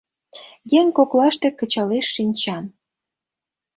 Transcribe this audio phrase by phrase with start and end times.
[0.79, 2.65] Еҥ коклаште кычалеш шинчам.